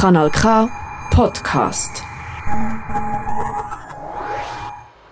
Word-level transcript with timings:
Kanal 0.00 0.30
K 0.30 0.66
Podcast. 1.10 2.02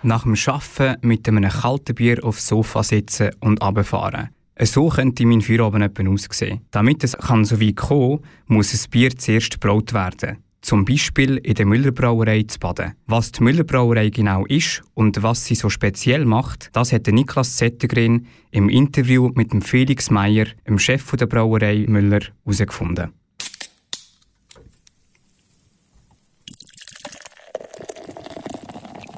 Nach 0.03 0.23
dem 0.23 0.34
Arbeiten 0.46 1.07
mit 1.07 1.28
einem 1.28 1.50
kalten 1.50 1.94
Bier 1.94 2.25
aufs 2.25 2.46
Sofa 2.46 2.83
sitzen 2.83 3.32
und 3.41 3.62
runterfahren. 3.62 4.30
So 4.62 4.89
könnte 4.89 5.26
mein 5.26 5.42
Feierabend 5.42 5.85
etwa 5.85 6.10
aussehen. 6.10 6.62
Damit 6.71 7.05
es 7.05 7.19
kann 7.19 7.44
so 7.44 7.60
weit 7.60 7.76
kommen 7.76 8.21
muss 8.46 8.73
das 8.73 8.89
Bier 8.89 9.14
zuerst 9.14 9.61
braut 9.61 9.93
werden. 9.93 10.39
Zum 10.62 10.87
Beispiel 10.87 11.36
in 11.36 11.55
der 11.57 11.66
Müllerbrauerei 11.66 12.45
zu 12.45 12.59
Baden. 12.59 12.95
Was 13.07 13.32
die 13.32 13.43
Müllerbrauerei 13.43 14.09
genau 14.09 14.46
ist 14.46 14.82
und 14.95 15.23
was 15.23 15.45
sie 15.45 15.55
so 15.55 15.68
speziell 15.68 16.25
macht, 16.25 16.70
das 16.73 16.95
hat 16.95 17.09
Niklas 17.09 17.57
Zettergren 17.57 18.27
im 18.52 18.70
Interview 18.70 19.32
mit 19.34 19.52
Felix 19.62 20.11
Meyer, 20.11 20.46
dem 20.66 20.79
Chef 20.79 21.11
der 21.11 21.27
Brauerei 21.27 21.84
Müller, 21.86 22.20
herausgefunden. 22.46 23.12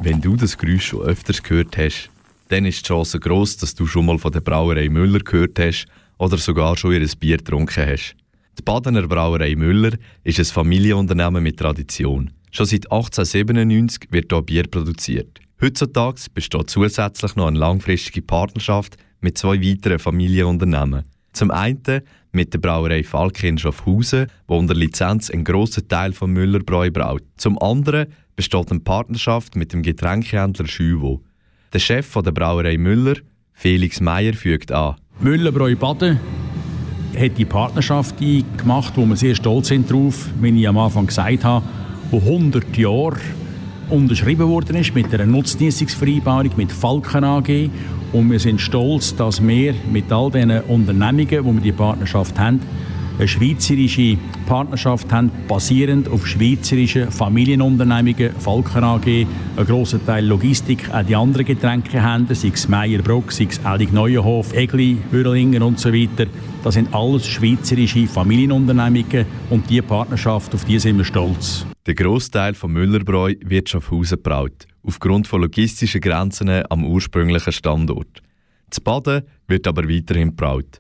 Wenn 0.02 0.18
du 0.18 0.34
das 0.34 0.56
Geräusch 0.56 0.86
schon 0.86 1.02
öfters 1.02 1.42
gehört 1.42 1.76
hast, 1.76 2.08
dann 2.48 2.64
ist 2.64 2.80
die 2.80 2.88
Chance 2.88 3.20
groß, 3.20 3.58
dass 3.58 3.74
du 3.74 3.86
schon 3.86 4.06
mal 4.06 4.18
von 4.18 4.32
der 4.32 4.40
Brauerei 4.40 4.88
Müller 4.88 5.18
gehört 5.18 5.58
hast 5.58 5.84
oder 6.16 6.38
sogar 6.38 6.74
schon 6.78 6.94
ihr 6.94 7.06
Bier 7.18 7.36
getrunken 7.36 7.86
hast. 7.86 8.16
Die 8.58 8.62
Badener 8.62 9.06
Brauerei 9.06 9.54
Müller 9.56 9.92
ist 10.24 10.38
ein 10.38 10.46
Familienunternehmen 10.46 11.42
mit 11.42 11.58
Tradition. 11.58 12.30
Schon 12.50 12.64
seit 12.64 12.90
1897 12.90 14.10
wird 14.10 14.32
hier 14.32 14.40
Bier 14.40 14.66
produziert. 14.68 15.38
Heutzutage 15.60 16.22
besteht 16.32 16.70
zusätzlich 16.70 17.36
noch 17.36 17.48
eine 17.48 17.58
langfristige 17.58 18.22
Partnerschaft 18.22 18.96
mit 19.20 19.36
zwei 19.36 19.60
weiteren 19.60 19.98
Familienunternehmen. 19.98 21.04
Zum 21.34 21.50
einen 21.50 22.00
mit 22.32 22.52
der 22.52 22.58
Brauerei 22.58 23.02
Falke 23.02 23.56
Schaffhausen, 23.58 24.26
wo 24.46 24.56
unter 24.56 24.74
Lizenz 24.74 25.30
einen 25.30 25.44
grossen 25.44 25.88
Teil 25.88 26.12
von 26.12 26.32
Müller 26.32 26.60
Bräu 26.60 26.90
braut. 26.90 27.22
Zum 27.36 27.60
anderen 27.60 28.06
besteht 28.36 28.70
eine 28.70 28.80
Partnerschaft 28.80 29.56
mit 29.56 29.72
dem 29.72 29.82
Getränkehändler 29.82 30.66
Schüwo. 30.66 31.22
Der 31.72 31.78
Chef 31.78 32.12
der 32.12 32.32
Brauerei 32.32 32.78
Müller, 32.78 33.16
Felix 33.52 34.00
Meyer, 34.00 34.34
fügt 34.34 34.72
an. 34.72 34.96
Müller 35.20 35.52
Bräu 35.52 35.76
Baden 35.76 36.18
hat 37.18 37.36
die 37.36 37.44
Partnerschaft 37.44 38.16
gemacht, 38.18 38.92
wo 38.96 39.04
wir 39.04 39.16
sehr 39.16 39.34
stolz 39.34 39.68
sind 39.68 39.90
drauf, 39.90 40.28
wie 40.40 40.60
ich 40.60 40.68
am 40.68 40.78
Anfang 40.78 41.06
gesagt 41.06 41.44
habe, 41.44 41.64
wo 42.10 42.18
100 42.18 42.76
Jahre 42.76 43.20
unterschrieben 43.90 44.48
worden 44.48 44.76
ist 44.76 44.94
mit 44.94 45.12
einer 45.12 45.26
Nutznießungsvereinbarung 45.26 46.52
mit 46.56 46.72
Falken 46.72 47.24
AG 47.24 47.68
und 48.12 48.30
wir 48.30 48.38
sind 48.38 48.60
stolz, 48.60 49.14
dass 49.14 49.46
wir 49.46 49.74
mit 49.90 50.10
all 50.12 50.30
diesen 50.30 50.60
Unternehmungen, 50.62 51.44
wo 51.44 51.52
wir 51.52 51.60
die 51.60 51.72
Partnerschaft 51.72 52.38
haben, 52.38 52.60
eine 53.18 53.28
schweizerische 53.28 54.16
Partnerschaft 54.46 55.12
haben, 55.12 55.30
basierend 55.46 56.08
auf 56.08 56.26
schweizerischen 56.26 57.10
Familienunternehmungen, 57.10 58.30
Falken 58.38 58.82
AG, 58.82 59.06
ein 59.06 59.66
grosser 59.66 60.04
Teil 60.04 60.24
Logistik, 60.24 60.88
auch 60.92 61.02
die 61.02 61.14
anderen 61.14 61.44
Getränkehändler, 61.44 62.34
sei 62.34 62.50
es 62.54 62.68
Meyerbruck, 62.68 63.30
sei 63.30 63.48
es 63.50 63.60
Edig 63.64 63.92
Neuenhof, 63.92 64.54
Egli, 64.54 64.96
Würlingen 65.10 65.62
und 65.62 65.78
so 65.78 65.92
weiter. 65.92 66.30
Das 66.64 66.74
sind 66.74 66.94
alles 66.94 67.26
schweizerische 67.26 68.06
Familienunternehmungen 68.06 69.26
und 69.50 69.68
diese 69.68 69.82
Partnerschaft, 69.82 70.54
auf 70.54 70.64
die 70.64 70.78
sind 70.78 70.96
wir 70.96 71.04
stolz. 71.04 71.66
Der 71.86 71.94
Großteil 71.94 72.52
von 72.52 72.72
Müllerbräu 72.72 73.34
wird 73.42 73.70
Schaffhausen 73.70 74.16
gebraut, 74.16 74.66
aufgrund 74.82 75.26
von 75.26 75.40
logistischen 75.40 76.02
Grenzen 76.02 76.50
am 76.68 76.84
ursprünglichen 76.84 77.52
Standort. 77.52 78.22
Das 78.68 78.80
Baden 78.80 79.22
wird 79.48 79.66
aber 79.66 79.88
weiterhin 79.88 80.28
gebraut. 80.28 80.78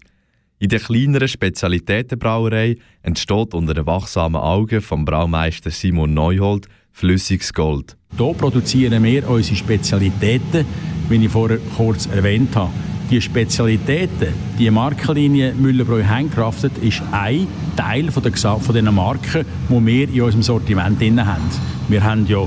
In 0.58 0.68
der 0.68 0.78
kleineren 0.78 1.26
Spezialitätenbrauerei 1.26 2.76
entsteht 3.02 3.54
unter 3.54 3.72
den 3.72 3.86
wachsamen 3.86 4.42
Augen 4.42 4.82
vom 4.82 5.06
Braumeister 5.06 5.70
Simon 5.70 6.12
Neuhold 6.12 6.68
flüssiges 6.92 7.54
Gold. 7.54 7.96
Hier 8.18 8.34
produzieren 8.34 9.02
wir 9.02 9.26
unsere 9.26 9.56
Spezialitäten, 9.56 10.66
wie 11.08 11.24
ich 11.24 11.30
vorher 11.30 11.58
kurz 11.78 12.06
erwähnt 12.06 12.54
habe. 12.54 12.72
Die 13.10 13.20
Spezialitäten, 13.20 14.28
die 14.56 14.70
Markenlinie 14.70 15.52
Müllerbräu 15.52 16.04
Handcrafted, 16.04 16.78
ist 16.78 17.02
ein 17.10 17.48
Teil 17.76 18.08
von, 18.12 18.22
der, 18.22 18.32
von 18.32 18.72
den 18.72 18.94
Marken, 18.94 19.44
die 19.68 19.86
wir 19.86 20.08
in 20.08 20.22
unserem 20.22 20.42
Sortiment 20.44 21.00
haben. 21.00 21.42
Wir 21.88 22.04
haben 22.04 22.24
ja 22.28 22.46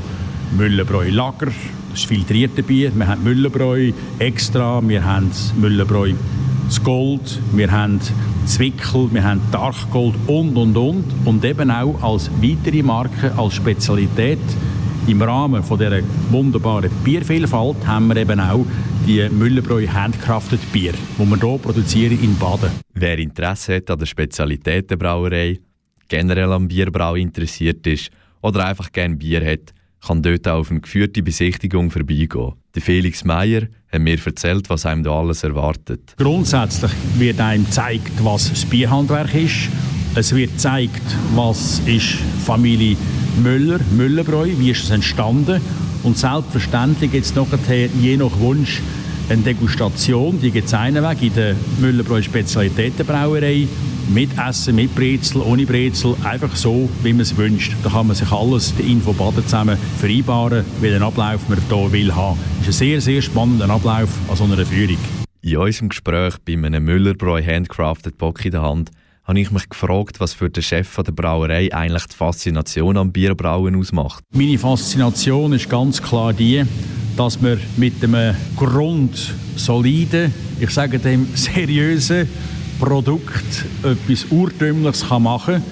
Müllerbräu 0.58 1.10
Lager, 1.10 1.48
das 1.48 2.00
ist 2.00 2.06
filtrierte 2.06 2.64
Bier, 2.64 2.94
wir 2.96 3.08
haben 3.08 3.26
Müllerbräu 3.26 3.92
Extra, 4.20 4.82
wir 4.88 5.04
haben 5.04 5.32
Müllerbräu 5.60 6.14
Gold, 6.82 7.42
wir 7.52 7.70
haben 7.70 8.00
Zwickel, 8.46 9.10
wir 9.12 9.24
haben 9.24 9.42
Darkgold 9.52 10.16
und, 10.28 10.56
und, 10.56 10.78
und. 10.78 11.04
Und 11.26 11.44
eben 11.44 11.72
auch 11.72 12.02
als 12.02 12.32
weitere 12.42 12.84
Marke, 12.84 13.34
als 13.38 13.56
Spezialität 13.56 14.40
im 15.08 15.22
Rahmen 15.22 15.64
von 15.64 15.78
dieser 15.78 16.02
wunderbaren 16.30 16.90
Biervielfalt 17.04 17.86
haben 17.86 18.08
wir 18.08 18.18
eben 18.18 18.40
auch 18.40 18.66
die 19.06 19.28
Müllerbräu 19.30 19.86
Handcrafted 19.88 20.60
Bier, 20.72 20.94
die 20.94 21.26
wir 21.26 21.38
hier 21.38 21.58
produzieren 21.58 22.24
in 22.24 22.38
Baden. 22.38 22.72
Wer 22.94 23.20
Interesse 23.20 23.76
hat 23.76 23.92
an 23.92 24.00
der 24.00 24.06
Spezialitätenbrauerei, 24.06 25.60
generell 26.08 26.54
am 26.54 26.68
Bierbrau 26.68 27.16
interessiert 27.16 27.86
ist 27.88 28.12
oder 28.42 28.66
einfach 28.66 28.92
gerne 28.92 29.16
Bier 29.16 29.46
hat, 29.46 29.74
kann 30.06 30.22
dort 30.22 30.48
auch 30.48 30.60
auf 30.60 30.72
eine 30.72 30.82
geführte 30.82 31.22
Besichtigung 31.22 31.92
vorbeigehen. 31.92 32.54
Der 32.76 32.82
Felix 32.82 33.24
Meyer 33.24 33.64
hat 33.92 34.02
mir 34.02 34.18
erzählt, 34.26 34.70
was 34.70 34.86
einem 34.86 35.04
da 35.04 35.12
alles 35.12 35.44
erwartet. 35.44 36.14
Grundsätzlich 36.18 36.92
wird 37.18 37.40
einem 37.40 37.66
gezeigt, 37.66 38.12
was 38.24 38.50
das 38.50 38.66
Bierhandwerk 38.66 39.34
ist. 39.36 39.70
Es 40.16 40.34
wird 40.34 40.52
gezeigt, 40.54 41.02
was 41.36 41.80
ist 41.86 42.20
Familie 42.46 42.98
Müller, 43.42 43.80
Müllerbräu, 43.96 44.50
wie 44.58 44.72
ist 44.72 44.84
es 44.84 44.90
entstanden. 44.90 45.62
Und 46.04 46.18
selbstverständlich 46.18 47.12
gibt 47.12 47.26
es 47.26 47.36
nachher, 47.36 47.88
je 48.00 48.18
nach 48.18 48.38
Wunsch, 48.40 48.82
eine 49.30 49.42
Degustation, 49.42 50.40
die 50.40 50.52
gibt 50.52 50.68
es 50.68 50.74
einen 50.74 51.04
Weg 51.04 51.22
in 51.22 51.34
der 51.34 51.56
Müllerbräu 51.80 52.22
Spezialitätenbrauerei 52.22 53.68
mit 54.14 54.30
Essen, 54.38 54.76
mit 54.76 54.94
Brezel, 54.94 55.42
ohne 55.42 55.66
Brezel, 55.66 56.16
einfach 56.24 56.54
so, 56.56 56.90
wie 57.04 57.14
man 57.14 57.22
es 57.22 57.36
wünscht. 57.38 57.74
Da 57.84 57.90
kann 57.90 58.08
man 58.08 58.16
sich 58.16 58.30
alles, 58.32 58.74
die 58.76 58.92
Info 58.92 59.14
Baden 59.14 59.44
zusammen 59.44 59.78
vereinbaren, 60.00 60.66
welchen 60.82 61.04
Ablauf 61.04 61.48
man 61.48 61.60
hier 61.70 61.92
will 61.92 62.14
haben. 62.14 62.38
Ist 62.62 62.68
ein 62.68 62.74
sehr, 62.74 63.02
sehr 63.02 63.22
spannender 63.22 63.70
Ablauf 63.70 64.10
an 64.30 64.36
so 64.36 64.44
einer 64.44 64.66
Führung. 64.66 64.98
In 65.42 65.58
unserem 65.58 65.90
Gespräch 65.90 66.36
bei 66.46 66.54
einem 66.54 66.84
Müllerbräu 66.84 67.42
Handcrafted 67.42 68.18
Bock 68.18 68.44
in 68.46 68.52
der 68.52 68.62
Hand 68.62 68.92
habe 69.24 69.40
ich 69.40 69.52
mich 69.52 69.70
gefragt, 69.70 70.20
was 70.20 70.34
für 70.34 70.50
den 70.50 70.62
Chef 70.62 70.96
der 70.96 71.12
Brauerei 71.12 71.74
eigentlich 71.74 72.06
die 72.08 72.16
Faszination 72.16 72.98
am 72.98 73.12
Bierbrauen 73.12 73.76
ausmacht. 73.76 74.24
Meine 74.32 74.58
Faszination 74.58 75.54
ist 75.54 75.70
ganz 75.70 76.02
klar 76.02 76.34
die, 76.34 76.64
dass 77.16 77.42
man 77.42 77.60
mit 77.78 78.04
einem 78.04 78.36
grundsoliden, 78.58 80.34
ich 80.60 80.70
sage 80.72 81.00
dem 81.00 81.28
seriösen 81.36 82.28
Produkt 82.80 83.66
etwas 83.84 84.26
Urtümliches 84.26 85.10
machen 85.10 85.56
kann, 85.56 85.64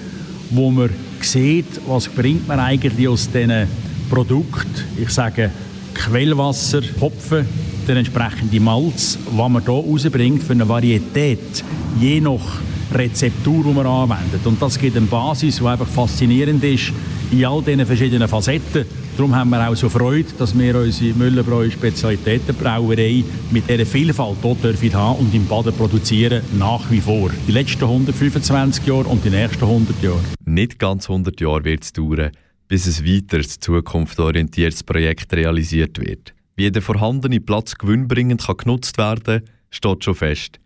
wo 0.50 0.70
man 0.70 0.90
sieht, 1.20 1.80
was 1.86 2.08
bringt 2.08 2.48
man 2.48 2.58
eigentlich 2.58 3.08
aus 3.08 3.30
diesen 3.30 3.66
Produkt, 4.08 4.84
ich 4.96 5.10
sage 5.10 5.50
Quellwasser, 5.94 6.82
Hopfen, 7.00 7.46
der 7.86 7.96
entsprechende 7.96 8.60
Malz, 8.60 9.18
was 9.30 9.50
man 9.50 9.62
hier 9.62 9.74
rausbringt 9.74 10.42
für 10.42 10.52
eine 10.52 10.68
Varietät, 10.68 11.62
je 12.00 12.20
nach 12.20 12.60
Rezeptur, 12.92 13.64
die 13.64 13.72
man 13.72 13.86
anwendet. 13.86 14.44
Und 14.44 14.60
das 14.60 14.78
gibt 14.78 14.96
eine 14.96 15.06
Basis, 15.06 15.58
die 15.58 15.66
einfach 15.66 15.86
faszinierend 15.86 16.62
ist 16.64 16.92
in 17.32 17.44
all 17.44 17.62
diesen 17.62 17.86
verschiedenen 17.86 18.28
Facetten. 18.28 18.84
Darum 19.16 19.34
haben 19.34 19.50
wir 19.50 19.68
auch 19.68 19.74
so 19.74 19.88
Freude, 19.88 20.28
dass 20.38 20.56
wir 20.58 20.76
unsere 20.76 21.14
Müllerbräu 21.14 21.70
Spezialitätenbrauerei 21.70 23.24
mit 23.50 23.68
dieser 23.68 23.86
Vielfalt 23.86 24.36
dort 24.42 24.62
dürfen 24.62 24.94
haben 24.94 25.18
und 25.18 25.34
im 25.34 25.46
Baden 25.46 25.74
produzieren, 25.74 26.42
nach 26.58 26.90
wie 26.90 27.00
vor. 27.00 27.30
Die 27.46 27.52
letzten 27.52 27.84
125 27.84 28.86
Jahre 28.86 29.04
und 29.04 29.24
die 29.24 29.30
nächsten 29.30 29.64
100 29.64 30.02
Jahre. 30.02 30.20
Nicht 30.44 30.78
ganz 30.78 31.08
100 31.08 31.40
Jahre 31.40 31.64
wird 31.64 31.84
es 31.84 31.92
dauern, 31.92 32.30
bis 32.68 32.86
ein 32.86 33.06
weiteres 33.06 33.60
zukunftsorientiertes 33.60 34.82
Projekt 34.82 35.32
realisiert 35.34 35.98
wird. 35.98 36.34
Wie 36.56 36.70
der 36.70 36.82
vorhandene 36.82 37.40
Platz 37.40 37.76
gewinnbringend 37.76 38.46
kann 38.46 38.56
genutzt 38.56 38.98
werden 38.98 39.24
kann, 39.24 39.42
steht 39.70 40.04
schon 40.04 40.14
fest. 40.14 40.58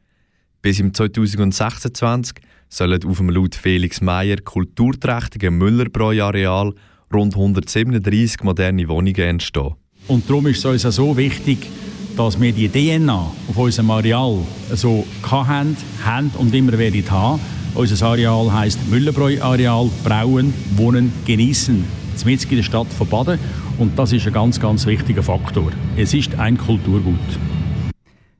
Bis 0.66 0.80
im 0.80 0.92
2026 0.92 2.38
sollen 2.68 3.04
auf 3.04 3.18
dem 3.18 3.30
laut 3.30 3.54
Felix 3.54 4.00
Meyer 4.00 4.38
kulturträchtigen 4.38 5.56
Müllerbräu-Areal 5.58 6.72
rund 7.14 7.34
137 7.36 8.42
moderne 8.42 8.88
Wohnungen 8.88 9.14
entstehen. 9.14 9.74
Und 10.08 10.28
darum 10.28 10.48
ist 10.48 10.58
es 10.58 10.64
uns 10.64 10.84
auch 10.84 10.90
so 10.90 11.16
wichtig, 11.16 11.68
dass 12.16 12.40
wir 12.40 12.50
die 12.50 12.68
DNA 12.68 13.30
auf 13.46 13.56
unserem 13.56 13.92
Areal 13.92 14.38
so 14.74 15.06
haben, 15.22 15.76
haben 16.04 16.32
und 16.36 16.52
immer 16.52 16.76
werden 16.76 17.08
haben. 17.12 17.40
Unser 17.76 18.04
Areal 18.04 18.52
heisst 18.52 18.80
Müllerbräu-Areal, 18.90 19.88
Brauen, 20.02 20.52
Wohnen, 20.74 21.12
Genießen. 21.26 21.84
Zumindest 22.16 22.50
in 22.50 22.56
der 22.56 22.64
Stadt 22.64 22.92
von 22.92 23.06
Baden. 23.06 23.38
Und 23.78 23.96
das 23.96 24.12
ist 24.12 24.26
ein 24.26 24.32
ganz, 24.32 24.58
ganz 24.58 24.84
wichtiger 24.84 25.22
Faktor. 25.22 25.70
Es 25.96 26.12
ist 26.12 26.34
ein 26.40 26.58
Kulturgut. 26.58 27.20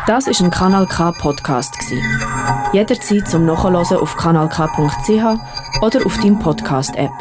Das 0.07 0.27
ist 0.27 0.43
ein 0.43 0.51
Kanal 0.51 0.87
K 0.87 1.11
Podcast 1.13 1.75
Jederzeit 2.75 3.27
zum 3.27 3.47
Nachhören 3.47 3.77
auf 3.77 4.15
kanalk.ch 4.17 4.61
oder 5.81 6.05
auf 6.05 6.19
deinem 6.19 6.39
Podcast 6.39 6.95
App. 6.97 7.13